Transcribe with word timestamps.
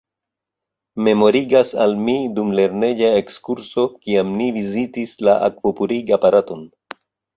Memorigas 1.07 1.73
al 1.83 1.93
mi 2.07 2.15
dum 2.39 2.49
lerneja 2.59 3.11
ekskurso 3.19 3.85
kiam 4.07 4.33
ni 4.41 4.49
vizitis 4.59 5.15
la 5.29 5.37
akvopurig-aparaton... 5.51 6.65